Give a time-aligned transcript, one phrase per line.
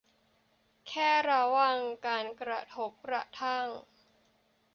[0.87, 3.67] แค่ระวังการกระทบกระทั่ง